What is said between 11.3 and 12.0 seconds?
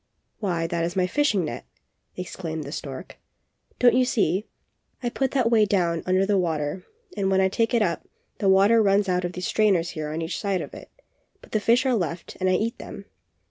but the fish are